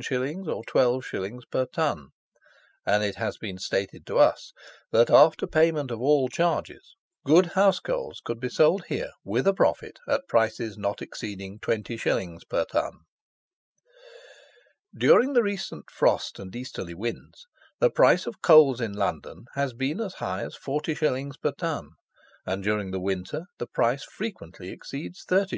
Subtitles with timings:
[0.46, 2.08] _or 12_s._ per ton,
[2.86, 4.54] and it has been stated to us,
[4.92, 9.52] that, after payment of all charges, good house coals could be sold here, with a
[9.52, 13.00] profit, at prices not exceeding 20_s._ per ton.
[14.96, 17.44] During the recent frost and easterly winds
[17.78, 21.90] the price of coals in London has been as high as 40_s._ per ton;
[22.46, 25.48] and during the winter the price frequently exceeds 30_s.